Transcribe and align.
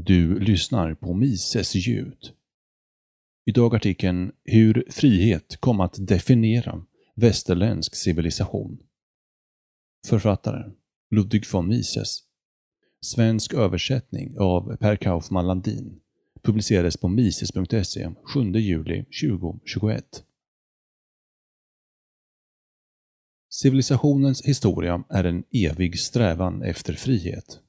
Du 0.00 0.38
lyssnar 0.40 0.94
på 0.94 1.14
Mises 1.14 1.74
ljud. 1.74 2.32
Idag 3.46 3.74
artikeln 3.74 4.32
Hur 4.44 4.84
frihet 4.90 5.56
kom 5.60 5.80
att 5.80 5.94
definiera 5.98 6.84
västerländsk 7.14 7.94
civilisation. 7.94 8.82
Författare 10.06 10.70
Ludwig 11.10 11.52
von 11.52 11.68
Mises. 11.68 12.18
Svensk 13.00 13.54
översättning 13.54 14.38
av 14.38 14.76
Per 14.76 14.96
Kaufman 14.96 15.46
Landin. 15.46 16.00
Publicerades 16.42 16.96
på 16.96 17.08
mises.se 17.08 18.10
7 18.34 18.52
juli 18.52 19.04
2021. 19.04 20.24
Civilisationens 23.50 24.42
historia 24.42 25.04
är 25.08 25.24
en 25.24 25.44
evig 25.50 25.98
strävan 25.98 26.62
efter 26.62 26.92
frihet. 26.92 27.60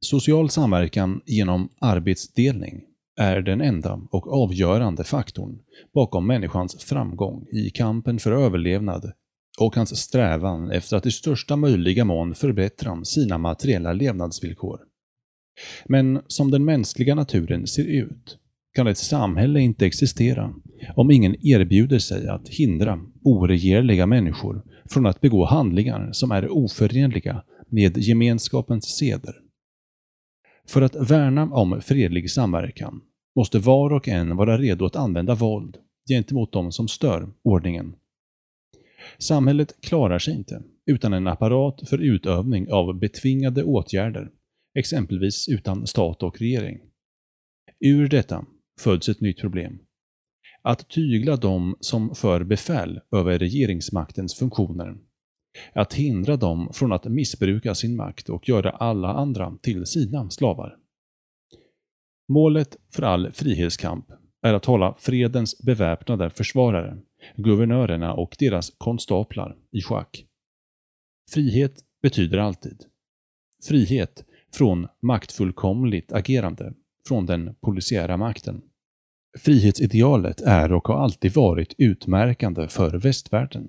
Social 0.00 0.50
samverkan 0.50 1.20
genom 1.26 1.68
arbetsdelning 1.80 2.82
är 3.16 3.40
den 3.40 3.60
enda 3.60 4.00
och 4.10 4.42
avgörande 4.42 5.04
faktorn 5.04 5.58
bakom 5.94 6.26
människans 6.26 6.84
framgång 6.84 7.46
i 7.52 7.70
kampen 7.70 8.18
för 8.18 8.32
överlevnad 8.32 9.12
och 9.60 9.76
hans 9.76 9.96
strävan 9.96 10.70
efter 10.70 10.96
att 10.96 11.06
i 11.06 11.10
största 11.10 11.56
möjliga 11.56 12.04
mån 12.04 12.34
förbättra 12.34 13.04
sina 13.04 13.38
materiella 13.38 13.92
levnadsvillkor. 13.92 14.80
Men 15.86 16.20
som 16.26 16.50
den 16.50 16.64
mänskliga 16.64 17.14
naturen 17.14 17.66
ser 17.66 17.84
ut 17.84 18.38
kan 18.74 18.86
ett 18.86 18.98
samhälle 18.98 19.60
inte 19.60 19.86
existera 19.86 20.54
om 20.96 21.10
ingen 21.10 21.46
erbjuder 21.46 21.98
sig 21.98 22.28
att 22.28 22.48
hindra 22.48 23.00
oregerliga 23.24 24.06
människor 24.06 24.62
från 24.90 25.06
att 25.06 25.20
begå 25.20 25.44
handlingar 25.44 26.12
som 26.12 26.30
är 26.30 26.48
oförenliga 26.48 27.42
med 27.68 27.98
gemenskapens 27.98 28.84
seder. 28.84 29.47
För 30.68 30.82
att 30.82 31.10
värna 31.10 31.42
om 31.42 31.80
fredlig 31.80 32.30
samverkan 32.30 33.00
måste 33.36 33.58
var 33.58 33.92
och 33.92 34.08
en 34.08 34.36
vara 34.36 34.58
redo 34.58 34.84
att 34.84 34.96
använda 34.96 35.34
våld 35.34 35.76
gentemot 36.08 36.52
de 36.52 36.72
som 36.72 36.88
stör 36.88 37.28
ordningen. 37.44 37.94
Samhället 39.18 39.80
klarar 39.80 40.18
sig 40.18 40.34
inte 40.34 40.62
utan 40.86 41.12
en 41.12 41.26
apparat 41.26 41.88
för 41.88 41.98
utövning 41.98 42.72
av 42.72 42.98
betvingade 42.98 43.64
åtgärder, 43.64 44.30
exempelvis 44.78 45.48
utan 45.48 45.86
stat 45.86 46.22
och 46.22 46.38
regering. 46.38 46.78
Ur 47.80 48.08
detta 48.08 48.44
föds 48.80 49.08
ett 49.08 49.20
nytt 49.20 49.40
problem. 49.40 49.78
Att 50.62 50.90
tygla 50.90 51.36
de 51.36 51.76
som 51.80 52.14
för 52.14 52.44
befäl 52.44 53.00
över 53.16 53.38
regeringsmaktens 53.38 54.34
funktioner. 54.34 54.96
Att 55.72 55.94
hindra 55.94 56.36
dem 56.36 56.70
från 56.72 56.92
att 56.92 57.04
missbruka 57.04 57.74
sin 57.74 57.96
makt 57.96 58.28
och 58.28 58.48
göra 58.48 58.70
alla 58.70 59.08
andra 59.08 59.56
till 59.62 59.86
sina 59.86 60.30
slavar. 60.30 60.76
Målet 62.28 62.76
för 62.92 63.02
all 63.02 63.32
frihetskamp 63.32 64.06
är 64.42 64.54
att 64.54 64.64
hålla 64.64 64.94
fredens 64.98 65.62
beväpnade 65.62 66.30
försvarare, 66.30 66.96
guvernörerna 67.36 68.14
och 68.14 68.36
deras 68.38 68.72
konstaplar 68.78 69.56
i 69.72 69.80
schack. 69.82 70.24
Frihet 71.30 71.84
betyder 72.02 72.38
alltid 72.38 72.84
frihet 73.64 74.24
från 74.54 74.88
maktfullkomligt 75.02 76.12
agerande 76.12 76.72
från 77.08 77.26
den 77.26 77.54
polisiära 77.60 78.16
makten. 78.16 78.62
Frihetsidealet 79.38 80.40
är 80.40 80.72
och 80.72 80.88
har 80.88 81.02
alltid 81.02 81.34
varit 81.34 81.74
utmärkande 81.78 82.68
för 82.68 82.98
västvärlden. 82.98 83.68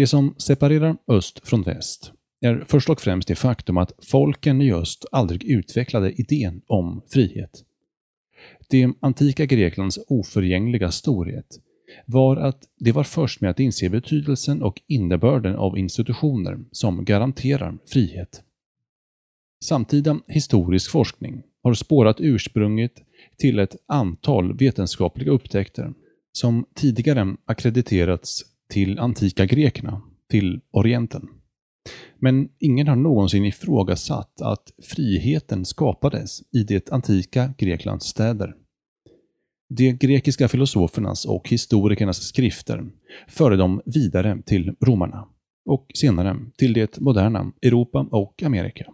Det 0.00 0.06
som 0.06 0.34
separerar 0.38 0.96
öst 1.08 1.48
från 1.48 1.62
väst 1.62 2.12
är 2.40 2.64
först 2.66 2.90
och 2.90 3.00
främst 3.00 3.28
det 3.28 3.34
faktum 3.34 3.76
att 3.76 3.92
folken 4.02 4.62
i 4.62 4.72
öst 4.72 5.04
aldrig 5.12 5.44
utvecklade 5.44 6.12
idén 6.12 6.62
om 6.66 7.02
frihet. 7.08 7.64
Det 8.70 8.92
antika 9.00 9.46
Greklands 9.46 9.98
oförgängliga 10.08 10.90
storhet 10.90 11.60
var 12.06 12.36
att 12.36 12.62
det 12.78 12.92
var 12.92 13.04
först 13.04 13.40
med 13.40 13.50
att 13.50 13.60
inse 13.60 13.88
betydelsen 13.88 14.62
och 14.62 14.80
innebörden 14.86 15.56
av 15.56 15.78
institutioner 15.78 16.58
som 16.72 17.04
garanterar 17.04 17.78
frihet. 17.86 18.42
Samtida 19.64 20.20
historisk 20.26 20.90
forskning 20.90 21.42
har 21.62 21.74
spårat 21.74 22.16
ursprunget 22.20 22.92
till 23.36 23.58
ett 23.58 23.76
antal 23.86 24.56
vetenskapliga 24.58 25.30
upptäckter 25.30 25.92
som 26.32 26.64
tidigare 26.74 27.36
akkrediterats 27.44 28.49
till 28.70 28.98
antika 28.98 29.46
grekerna, 29.46 30.02
till 30.30 30.60
Orienten. 30.70 31.28
Men 32.18 32.48
ingen 32.58 32.88
har 32.88 32.96
någonsin 32.96 33.44
ifrågasatt 33.44 34.40
att 34.40 34.72
friheten 34.82 35.64
skapades 35.64 36.40
i 36.52 36.62
det 36.62 36.90
antika 36.92 37.54
Greklands 37.58 38.06
städer. 38.06 38.54
De 39.68 39.92
grekiska 39.92 40.48
filosofernas 40.48 41.24
och 41.24 41.48
historikernas 41.48 42.22
skrifter 42.22 42.90
förde 43.28 43.56
dem 43.56 43.80
vidare 43.84 44.42
till 44.46 44.74
romarna 44.86 45.28
och 45.66 45.86
senare 45.94 46.36
till 46.58 46.72
det 46.72 47.00
moderna 47.00 47.52
Europa 47.62 48.08
och 48.10 48.42
Amerika. 48.42 48.86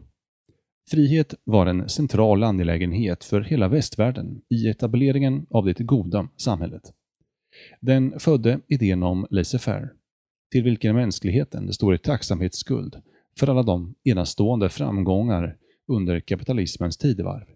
Frihet 0.91 1.35
var 1.45 1.67
en 1.67 1.89
central 1.89 2.43
angelägenhet 2.43 3.25
för 3.25 3.41
hela 3.41 3.69
västvärlden 3.69 4.41
i 4.51 4.69
etableringen 4.69 5.47
av 5.51 5.65
det 5.65 5.79
goda 5.79 6.29
samhället. 6.37 6.83
Den 7.81 8.21
födde 8.21 8.61
idén 8.69 9.03
om 9.03 9.27
laissez-faire, 9.31 9.89
till 10.53 10.63
vilken 10.63 10.95
mänskligheten 10.95 11.73
står 11.73 11.95
i 11.95 11.99
tacksamhetsskuld 11.99 13.03
för 13.39 13.49
alla 13.49 13.63
de 13.63 13.95
enastående 14.05 14.69
framgångar 14.69 15.57
under 15.89 16.21
kapitalismens 16.21 16.97
tidevarv. 16.97 17.47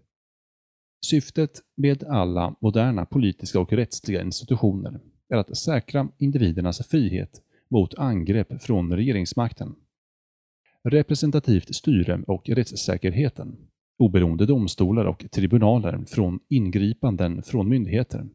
Syftet 1.05 1.51
med 1.77 2.03
alla 2.03 2.55
moderna 2.61 3.05
politiska 3.05 3.59
och 3.59 3.73
rättsliga 3.73 4.21
institutioner 4.21 4.99
är 5.29 5.37
att 5.37 5.57
säkra 5.57 6.09
individernas 6.17 6.87
frihet 6.87 7.41
mot 7.69 7.93
angrepp 7.93 8.63
från 8.63 8.95
regeringsmakten 8.95 9.75
representativt 10.83 11.75
styre 11.75 12.23
och 12.27 12.49
rättssäkerheten, 12.49 13.57
oberoende 13.99 14.45
domstolar 14.45 15.05
och 15.05 15.25
tribunaler 15.31 16.05
från 16.07 16.39
ingripanden 16.49 17.43
från 17.43 17.69
myndigheter, 17.69 18.29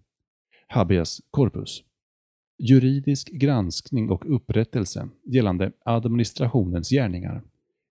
habeas 0.67 1.21
corpus, 1.31 1.83
juridisk 2.59 3.31
granskning 3.33 4.11
och 4.11 4.35
upprättelse 4.37 5.09
gällande 5.25 5.73
administrationens 5.85 6.91
gärningar, 6.91 7.43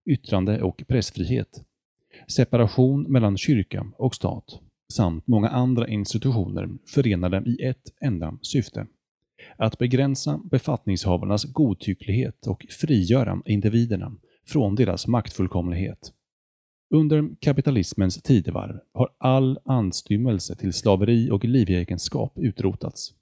yttrande 0.06 0.62
och 0.62 0.82
pressfrihet, 0.88 1.64
separation 2.28 3.02
mellan 3.02 3.36
kyrka 3.36 3.86
och 3.98 4.14
stat 4.14 4.60
samt 4.92 5.26
många 5.26 5.48
andra 5.48 5.88
institutioner 5.88 6.68
förenade 6.86 7.42
i 7.46 7.62
ett 7.62 7.92
enda 8.00 8.38
syfte. 8.42 8.86
Att 9.56 9.78
begränsa 9.78 10.40
befattningshavarnas 10.44 11.44
godtycklighet 11.44 12.46
och 12.46 12.66
frigöra 12.70 13.42
individerna 13.44 14.16
från 14.46 14.74
deras 14.74 15.06
maktfullkomlighet. 15.06 16.12
Under 16.94 17.36
kapitalismens 17.40 18.22
tidevarv 18.22 18.80
har 18.92 19.08
all 19.18 19.58
anstymmelse 19.64 20.54
till 20.56 20.72
slaveri 20.72 21.30
och 21.30 21.44
livegenskap 21.44 22.38
utrotats. 22.38 23.14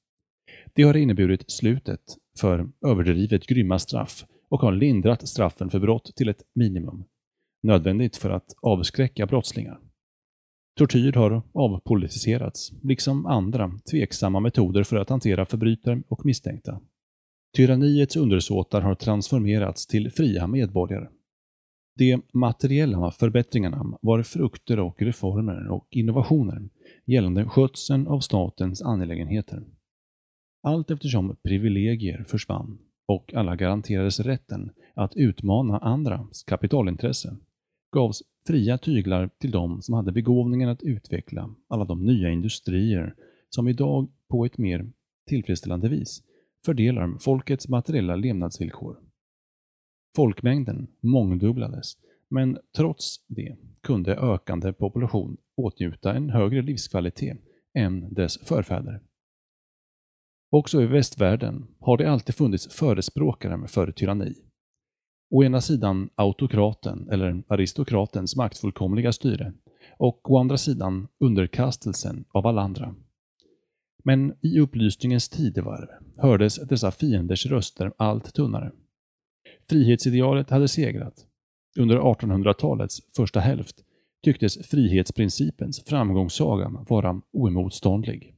Det 0.74 0.82
har 0.82 0.96
inneburit 0.96 1.50
slutet 1.50 2.00
för 2.40 2.68
överdrivet 2.86 3.46
grymma 3.46 3.78
straff 3.78 4.24
och 4.48 4.60
har 4.60 4.72
lindrat 4.72 5.28
straffen 5.28 5.70
för 5.70 5.78
brott 5.78 6.12
till 6.16 6.28
ett 6.28 6.42
minimum, 6.54 7.04
nödvändigt 7.62 8.16
för 8.16 8.30
att 8.30 8.54
avskräcka 8.62 9.26
brottslingar. 9.26 9.80
Tortyr 10.76 11.12
har 11.12 11.42
avpolitiserats, 11.52 12.72
liksom 12.82 13.26
andra 13.26 13.72
tveksamma 13.90 14.40
metoder 14.40 14.84
för 14.84 14.96
att 14.96 15.10
hantera 15.10 15.46
förbrytare 15.46 16.02
och 16.08 16.26
misstänkta. 16.26 16.80
Tyranniets 17.56 18.16
undersåtar 18.16 18.80
har 18.80 18.94
transformerats 18.94 19.86
till 19.86 20.10
fria 20.10 20.46
medborgare. 20.46 21.08
De 21.96 22.22
materiella 22.32 23.10
förbättringarna 23.10 23.98
var 24.02 24.22
frukter 24.22 24.80
och 24.80 25.02
reformer 25.02 25.68
och 25.68 25.86
innovationer 25.90 26.68
gällande 27.04 27.44
skötseln 27.44 28.06
av 28.06 28.20
statens 28.20 28.82
angelägenheter. 28.82 29.64
Allt 30.62 30.90
eftersom 30.90 31.36
privilegier 31.42 32.24
försvann 32.28 32.78
och 33.06 33.34
alla 33.34 33.56
garanterades 33.56 34.20
rätten 34.20 34.70
att 34.94 35.16
utmana 35.16 35.78
andras 35.78 36.42
kapitalintresse 36.42 37.36
gavs 37.92 38.22
fria 38.46 38.78
tyglar 38.78 39.30
till 39.38 39.50
de 39.50 39.82
som 39.82 39.94
hade 39.94 40.12
begåvningen 40.12 40.68
att 40.68 40.82
utveckla 40.82 41.54
alla 41.68 41.84
de 41.84 42.06
nya 42.06 42.30
industrier 42.30 43.14
som 43.50 43.68
idag 43.68 44.08
på 44.30 44.44
ett 44.44 44.58
mer 44.58 44.92
tillfredsställande 45.26 45.88
vis 45.88 46.22
fördelar 46.64 47.18
folkets 47.20 47.68
materiella 47.68 48.16
levnadsvillkor. 48.16 49.03
Folkmängden 50.16 50.86
mångdubblades, 51.00 51.92
men 52.28 52.58
trots 52.76 53.16
det 53.26 53.56
kunde 53.82 54.16
ökande 54.16 54.72
population 54.72 55.36
åtnjuta 55.56 56.14
en 56.14 56.30
högre 56.30 56.62
livskvalitet 56.62 57.38
än 57.74 58.14
dess 58.14 58.38
förfäder. 58.38 59.00
Också 60.50 60.82
i 60.82 60.86
västvärlden 60.86 61.66
har 61.80 61.96
det 61.96 62.10
alltid 62.10 62.34
funnits 62.34 62.68
förespråkare 62.74 63.68
för 63.68 63.92
tyranni. 63.92 64.34
Å 65.30 65.44
ena 65.44 65.60
sidan 65.60 66.10
autokraten 66.14 67.08
eller 67.10 67.42
aristokratens 67.48 68.36
maktfullkomliga 68.36 69.12
styre 69.12 69.52
och 69.98 70.30
å 70.30 70.38
andra 70.38 70.56
sidan 70.56 71.08
underkastelsen 71.20 72.24
av 72.28 72.46
alla 72.46 72.62
andra. 72.62 72.94
Men 74.04 74.34
i 74.40 74.60
upplysningens 74.60 75.28
tidevarv 75.28 75.88
hördes 76.16 76.56
dessa 76.56 76.90
fienders 76.90 77.46
röster 77.46 77.92
allt 77.96 78.34
tunnare. 78.34 78.72
Frihetsidealet 79.68 80.50
hade 80.50 80.68
segrat. 80.68 81.26
Under 81.78 81.98
1800-talets 81.98 82.98
första 83.16 83.40
hälft 83.40 83.76
tycktes 84.24 84.66
frihetsprincipens 84.66 85.84
framgångssaga 85.86 86.84
vara 86.88 87.20
oemotståndlig. 87.32 88.34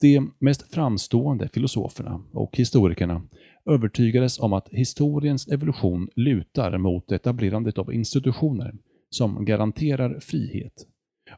De 0.00 0.34
mest 0.38 0.74
framstående 0.74 1.48
filosoferna 1.48 2.24
och 2.32 2.56
historikerna 2.56 3.22
övertygades 3.70 4.38
om 4.38 4.52
att 4.52 4.68
historiens 4.68 5.48
evolution 5.48 6.08
lutar 6.16 6.78
mot 6.78 7.12
etablerandet 7.12 7.78
av 7.78 7.94
institutioner 7.94 8.74
som 9.10 9.44
garanterar 9.44 10.20
frihet 10.20 10.86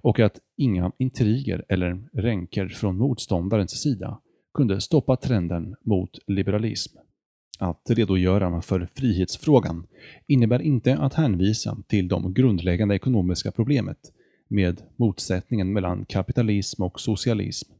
och 0.02 0.20
att 0.20 0.40
inga 0.56 0.92
intriger 0.98 1.64
eller 1.68 2.08
ränker 2.12 2.68
från 2.68 2.98
motståndarens 2.98 3.82
sida 3.82 4.20
kunde 4.54 4.80
stoppa 4.80 5.16
trenden 5.16 5.74
mot 5.84 6.10
liberalism. 6.26 6.98
Att 7.62 7.90
redogöra 7.90 8.62
för 8.62 8.88
frihetsfrågan 8.94 9.86
innebär 10.26 10.62
inte 10.62 10.98
att 10.98 11.14
hänvisa 11.14 11.76
till 11.88 12.08
de 12.08 12.34
grundläggande 12.34 12.94
ekonomiska 12.94 13.52
problemet 13.52 13.98
med 14.48 14.82
motsättningen 14.96 15.72
mellan 15.72 16.04
kapitalism 16.04 16.82
och 16.82 17.00
socialism. 17.00 17.72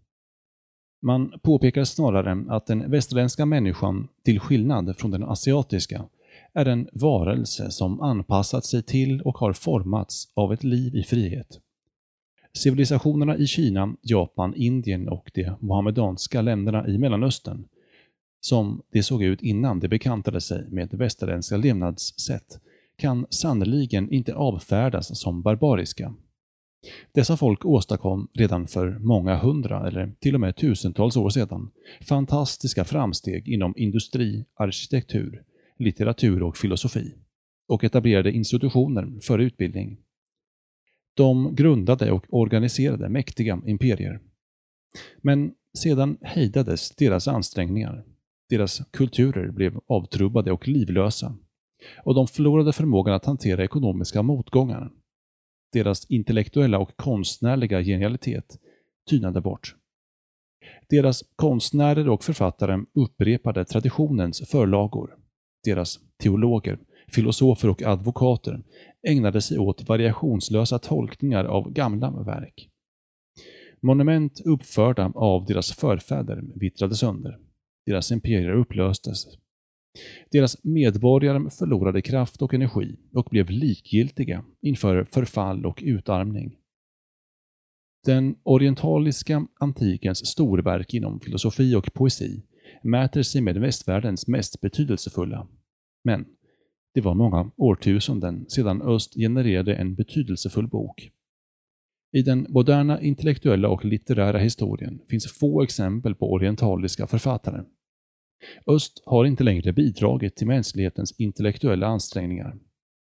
Man 1.03 1.33
påpekar 1.43 1.85
snarare 1.85 2.45
att 2.49 2.67
den 2.67 2.91
västerländska 2.91 3.47
människan, 3.47 4.09
till 4.25 4.41
skillnad 4.41 4.97
från 4.97 5.11
den 5.11 5.25
asiatiska, 5.25 6.05
är 6.53 6.67
en 6.67 6.89
varelse 6.93 7.71
som 7.71 8.01
anpassat 8.01 8.65
sig 8.65 8.83
till 8.83 9.21
och 9.21 9.39
har 9.39 9.53
formats 9.53 10.33
av 10.35 10.53
ett 10.53 10.65
liv 10.65 10.97
i 10.97 11.03
frihet. 11.03 11.61
Civilisationerna 12.53 13.37
i 13.37 13.47
Kina, 13.47 13.97
Japan, 14.03 14.55
Indien 14.55 15.09
och 15.09 15.31
de 15.35 15.51
mohammedanska 15.61 16.43
länderna 16.43 16.89
i 16.89 16.99
Mellanöstern, 16.99 17.65
som 18.41 18.83
det 18.93 19.03
såg 19.03 19.23
ut 19.23 19.43
innan 19.43 19.81
de 19.81 19.89
bekantade 19.89 20.41
sig 20.41 20.71
med 20.71 20.95
västerländska 20.95 21.57
levnadssätt, 21.57 22.61
kan 22.99 23.27
sannoliken 23.31 24.11
inte 24.11 24.35
avfärdas 24.35 25.21
som 25.21 25.43
barbariska. 25.43 26.15
Dessa 27.13 27.37
folk 27.37 27.65
åstadkom 27.65 28.29
redan 28.35 28.67
för 28.67 28.99
många 28.99 29.37
hundra 29.37 29.87
eller 29.89 30.13
till 30.21 30.35
och 30.35 30.41
med 30.41 30.57
tusentals 30.57 31.17
år 31.17 31.31
sedan 31.31 31.71
fantastiska 32.09 32.85
framsteg 32.85 33.49
inom 33.49 33.75
industri, 33.77 34.45
arkitektur, 34.55 35.43
litteratur 35.79 36.43
och 36.43 36.57
filosofi 36.57 37.15
och 37.69 37.85
etablerade 37.85 38.33
institutioner 38.33 39.21
för 39.23 39.39
utbildning. 39.39 39.99
De 41.15 41.55
grundade 41.55 42.13
och 42.13 42.27
organiserade 42.29 43.09
mäktiga 43.09 43.63
imperier. 43.67 44.21
Men 45.23 45.53
sedan 45.79 46.19
hejdades 46.23 46.91
deras 46.91 47.29
ansträngningar. 47.29 48.05
Deras 48.51 48.83
kulturer 48.91 49.51
blev 49.51 49.81
avtrubbade 49.87 50.53
och 50.53 50.69
livlösa 50.69 51.37
och 52.05 52.15
de 52.15 52.27
förlorade 52.27 52.73
förmågan 52.73 53.15
att 53.15 53.25
hantera 53.25 53.65
ekonomiska 53.65 54.23
motgångar. 54.23 54.91
Deras 55.73 56.11
intellektuella 56.11 56.79
och 56.79 56.97
konstnärliga 56.97 57.83
genialitet 57.83 58.59
tynade 59.11 59.41
bort. 59.41 59.77
Deras 60.89 61.25
konstnärer 61.37 62.09
och 62.09 62.25
författare 62.25 62.85
upprepade 62.95 63.65
traditionens 63.65 64.51
förlagor. 64.51 65.17
Deras 65.65 65.99
teologer, 66.23 66.79
filosofer 67.09 67.69
och 67.69 67.83
advokater 67.83 68.63
ägnade 69.09 69.43
sig 69.43 69.59
åt 69.59 69.89
variationslösa 69.89 70.79
tolkningar 70.79 71.45
av 71.45 71.73
gamla 71.73 72.11
verk. 72.11 72.69
Monument 73.83 74.41
uppförda 74.45 75.13
av 75.15 75.45
deras 75.45 75.73
förfäder 75.73 76.43
vittrade 76.55 76.95
sönder. 76.95 77.39
Deras 77.87 78.13
imperier 78.13 78.53
upplöstes. 78.53 79.27
Deras 80.31 80.65
medborgare 80.65 81.51
förlorade 81.51 82.03
kraft 82.03 82.43
och 82.43 82.55
energi 82.55 82.97
och 83.15 83.29
blev 83.31 83.51
likgiltiga 83.51 84.45
inför 84.61 85.05
förfall 85.05 85.67
och 85.67 85.83
utarmning. 85.85 86.57
Den 88.07 88.37
orientaliska 88.43 89.47
antikens 89.61 90.27
storverk 90.27 90.95
inom 90.95 91.21
filosofi 91.21 91.75
och 91.75 91.93
poesi 91.95 92.43
mäter 92.83 93.23
sig 93.23 93.41
med 93.41 93.57
västvärldens 93.57 94.29
mest 94.29 94.61
betydelsefulla. 94.61 95.49
Men 96.05 96.27
det 96.95 97.01
var 97.01 97.15
många 97.15 97.51
årtusenden 97.57 98.47
sedan 98.49 98.83
öst 98.83 99.15
genererade 99.15 99.75
en 99.75 99.95
betydelsefull 99.95 100.69
bok. 100.69 101.11
I 102.13 102.23
den 102.23 102.47
moderna 102.49 103.01
intellektuella 103.01 103.69
och 103.69 103.85
litterära 103.85 104.39
historien 104.39 105.01
finns 105.09 105.33
få 105.33 105.63
exempel 105.63 106.15
på 106.15 106.33
orientaliska 106.33 107.07
författare. 107.07 107.65
Öst 108.67 109.03
har 109.07 109.25
inte 109.25 109.45
längre 109.45 109.73
bidragit 109.73 110.37
till 110.37 110.47
mänsklighetens 110.47 111.15
intellektuella 111.19 111.87
ansträngningar. 111.87 112.59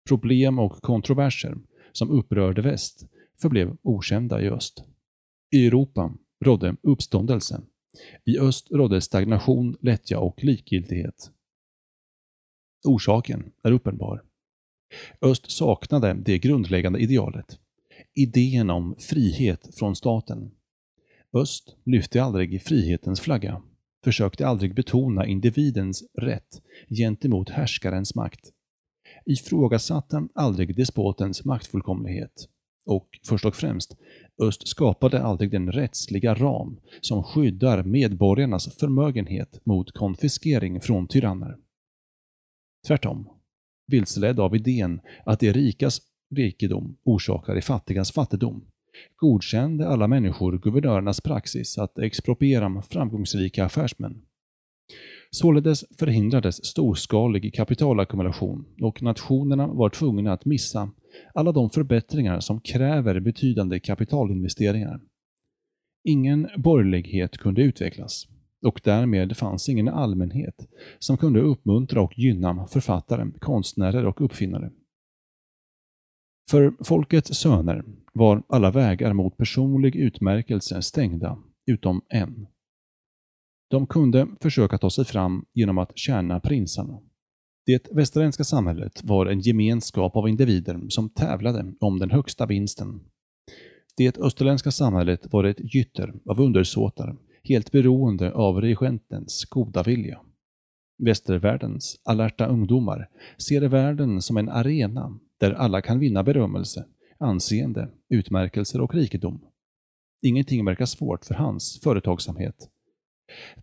Problem 0.09 0.59
och 0.59 0.83
kontroverser 0.83 1.59
som 1.93 2.11
upprörde 2.11 2.63
väst 2.63 3.07
förblev 3.43 3.77
okända 3.83 4.43
i 4.43 4.49
öst. 4.49 4.85
I 5.53 5.67
Europa 5.67 6.15
rådde 6.45 6.77
uppståndelse. 6.83 7.63
I 8.25 8.39
öst 8.39 8.71
rådde 8.71 9.01
stagnation, 9.01 9.77
lättja 9.81 10.19
och 10.19 10.45
likgiltighet. 10.45 11.31
Orsaken 12.85 13.53
är 13.63 13.73
uppenbar. 13.73 14.23
Öst 15.21 15.51
saknade 15.51 16.15
det 16.15 16.39
grundläggande 16.39 16.99
idealet, 16.99 17.59
idén 18.15 18.71
om 18.71 18.97
frihet 18.99 19.75
från 19.75 19.97
staten. 19.97 20.51
Öst 21.33 21.77
lyfte 21.85 22.23
aldrig 22.23 22.63
frihetens 22.63 23.21
flagga, 23.21 23.63
försökte 24.05 24.47
aldrig 24.47 24.75
betona 24.75 25.27
individens 25.27 26.05
rätt 26.19 26.63
gentemot 26.89 27.51
härskarens 27.51 28.15
makt, 28.15 28.51
ifrågasatte 29.27 30.29
aldrig 30.35 30.77
despotens 30.77 31.45
maktfullkomlighet 31.45 32.49
och 32.87 33.09
först 33.27 33.45
och 33.45 33.57
främst, 33.57 33.97
öst 34.43 34.69
skapade 34.69 35.23
aldrig 35.23 35.51
den 35.51 35.73
rättsliga 35.73 36.35
ram 36.35 36.81
som 37.01 37.23
skyddar 37.23 37.83
medborgarnas 37.83 38.77
förmögenhet 38.77 39.61
mot 39.67 39.93
konfiskering 39.93 40.81
från 40.81 41.09
tyranner. 41.09 41.57
Tvärtom, 42.87 43.29
vilseledd 43.87 44.41
av 44.41 44.57
idén 44.57 45.01
att 45.25 45.41
de 45.41 45.53
rikas 45.53 46.01
rikedom 46.37 46.97
orsakar 47.05 47.59
i 47.59 47.63
fattigas 47.63 48.13
fattigdom, 48.13 48.65
godkände 49.17 49.89
alla 49.89 50.09
människor 50.09 50.59
guvernörernas 50.59 51.21
praxis 51.21 51.79
att 51.79 51.99
expropriera 51.99 52.83
framgångsrika 52.83 53.65
affärsmän. 53.65 54.23
Således 55.31 55.85
förhindrades 55.99 56.65
storskalig 56.67 57.55
kapitalackumulation 57.55 58.65
och 58.83 59.03
nationerna 59.03 59.67
var 59.67 59.89
tvungna 59.89 60.33
att 60.33 60.45
missa 60.45 60.91
alla 61.35 61.53
de 61.53 61.71
förbättringar 61.71 62.41
som 62.41 62.61
kräver 62.61 63.21
betydande 63.21 63.81
kapitalinvesteringar. 63.81 65.01
Ingen 66.05 66.49
borgerlighet 66.57 67.39
kunde 67.39 67.63
utvecklas 67.63 68.29
och 68.63 68.81
därmed 68.85 69.37
fanns 69.37 69.69
ingen 69.69 69.89
allmänhet 69.89 70.69
som 70.99 71.17
kunde 71.17 71.41
uppmuntra 71.41 72.03
och 72.03 72.19
gynna 72.19 72.67
författare, 72.67 73.31
konstnärer 73.41 74.07
och 74.07 74.21
uppfinnare. 74.21 74.71
För 76.51 76.73
folkets 76.85 77.39
söner 77.39 77.85
var 78.13 78.43
alla 78.49 78.71
vägar 78.71 79.13
mot 79.13 79.37
personlig 79.37 79.97
utmärkelse 79.97 80.83
stängda, 80.83 81.39
utom 81.67 82.03
en. 82.09 82.47
De 83.71 83.87
kunde 83.87 84.27
försöka 84.41 84.79
ta 84.79 84.91
sig 84.91 85.05
fram 85.05 85.45
genom 85.55 85.79
att 85.79 85.99
tjäna 85.99 86.41
prinsarna. 86.41 87.01
Det 87.67 87.89
västerländska 87.93 88.45
samhället 88.45 89.05
var 89.05 89.27
en 89.27 89.41
gemenskap 89.41 90.17
av 90.17 90.29
individer 90.29 90.81
som 90.89 91.09
tävlade 91.09 91.75
om 91.81 91.99
den 91.99 92.11
högsta 92.11 92.47
vinsten. 92.47 93.01
Det 93.97 94.19
österländska 94.19 94.71
samhället 94.71 95.33
var 95.33 95.45
ett 95.45 95.75
gytter 95.75 96.15
av 96.27 96.41
undersåtar 96.41 97.17
helt 97.45 97.73
beroende 97.73 98.33
av 98.33 98.61
regentens 98.61 99.45
goda 99.45 99.83
vilja. 99.83 100.21
Västervärldens 101.05 102.01
alerta 102.05 102.47
ungdomar 102.47 103.09
ser 103.39 103.69
världen 103.69 104.23
som 104.23 104.37
en 104.37 104.49
arena 104.49 105.19
där 105.41 105.53
alla 105.53 105.83
kan 105.83 105.99
vinna 105.99 106.23
berömmelse, 106.23 106.85
anseende, 107.19 107.89
utmärkelser 108.09 108.81
och 108.81 108.95
rikedom. 108.95 109.41
Ingenting 110.23 110.65
verkar 110.65 110.87
svårt 110.87 111.25
för 111.25 111.35
hans 111.35 111.81
företagsamhet. 111.83 112.69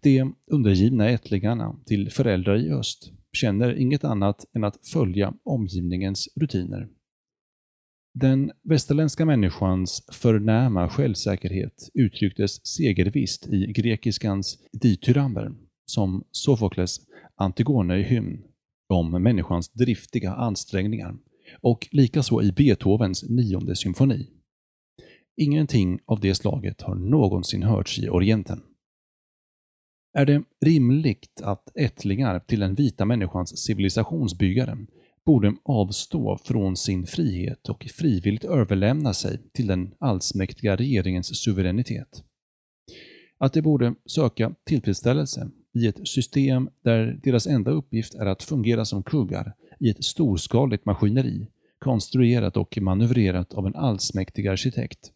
De 0.01 0.35
undergivna 0.51 1.09
ättlingarna 1.09 1.79
till 1.85 2.11
föräldrar 2.11 2.55
i 2.55 2.71
öst 2.71 3.11
känner 3.33 3.75
inget 3.75 4.03
annat 4.03 4.45
än 4.55 4.63
att 4.63 4.87
följa 4.87 5.33
omgivningens 5.43 6.29
rutiner. 6.35 6.89
Den 8.13 8.51
västerländska 8.63 9.25
människans 9.25 10.05
förnäma 10.11 10.89
självsäkerhet 10.89 11.89
uttrycktes 11.93 12.65
segervisst 12.65 13.47
i 13.47 13.73
grekiskans 13.73 14.57
dityramber, 14.81 15.51
som 15.85 16.23
Sofokles 16.31 16.99
Antigone 17.35 17.97
i 17.97 18.03
hymn, 18.03 18.43
om 18.89 19.23
människans 19.23 19.73
driftiga 19.73 20.33
ansträngningar 20.33 21.15
och 21.61 21.87
likaså 21.91 22.41
i 22.41 22.51
Beethovens 22.51 23.23
nionde 23.29 23.75
symfoni. 23.75 24.29
Ingenting 25.37 25.99
av 26.05 26.19
det 26.19 26.35
slaget 26.35 26.81
har 26.81 26.95
någonsin 26.95 27.63
hörts 27.63 27.99
i 27.99 28.09
Orienten. 28.09 28.61
Är 30.13 30.25
det 30.25 30.43
rimligt 30.65 31.41
att 31.43 31.71
ättlingar 31.75 32.39
till 32.39 32.59
den 32.59 32.75
vita 32.75 33.05
människans 33.05 33.57
civilisationsbyggare 33.57 34.77
borde 35.25 35.55
avstå 35.63 36.37
från 36.45 36.77
sin 36.77 37.05
frihet 37.07 37.69
och 37.69 37.83
frivilligt 37.83 38.43
överlämna 38.43 39.13
sig 39.13 39.39
till 39.53 39.67
den 39.67 39.93
allsmäktiga 39.99 40.75
regeringens 40.75 41.43
suveränitet? 41.43 42.23
Att 43.37 43.53
de 43.53 43.61
borde 43.61 43.95
söka 44.05 44.55
tillfredsställelse 44.65 45.49
i 45.73 45.87
ett 45.87 46.07
system 46.07 46.69
där 46.83 47.19
deras 47.23 47.47
enda 47.47 47.71
uppgift 47.71 48.15
är 48.15 48.25
att 48.25 48.43
fungera 48.43 48.85
som 48.85 49.03
kuggar 49.03 49.53
i 49.79 49.89
ett 49.89 50.03
storskaligt 50.03 50.85
maskineri, 50.85 51.47
konstruerat 51.79 52.57
och 52.57 52.77
manövrerat 52.81 53.53
av 53.53 53.67
en 53.67 53.75
allsmäktig 53.75 54.47
arkitekt. 54.47 55.11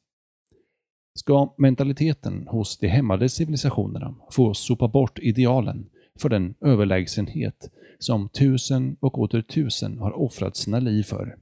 Ska 1.20 1.54
mentaliteten 1.58 2.48
hos 2.48 2.78
de 2.78 2.88
hämmade 2.88 3.30
civilisationerna 3.30 4.16
få 4.32 4.54
sopa 4.54 4.88
bort 4.88 5.20
idealen 5.20 5.90
för 6.20 6.30
den 6.30 6.56
överlägsenhet 6.62 7.72
som 8.00 8.30
tusen 8.30 8.98
och 9.00 9.20
åter 9.20 9.42
tusen 9.42 9.98
har 9.98 10.12
offrat 10.12 10.56
sina 10.56 10.80
liv 10.80 11.04
för? 11.04 11.38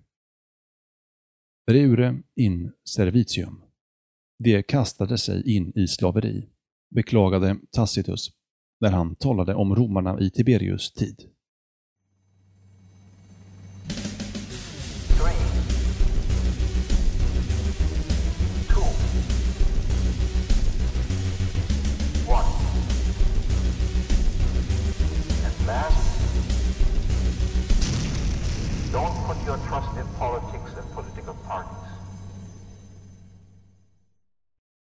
Reure 1.72 2.22
in 2.36 2.72
servitium. 2.86 3.62
De 4.44 4.64
kastade 4.64 5.18
sig 5.18 5.56
in 5.56 5.74
i 5.76 5.88
slaveri, 5.88 6.50
beklagade 6.96 7.58
Tacitus 7.72 8.32
när 8.82 8.92
han 8.92 9.16
talade 9.16 9.56
om 9.56 9.76
romarna 9.76 10.20
i 10.20 10.30
Tiberius 10.30 10.92
tid. 10.92 11.30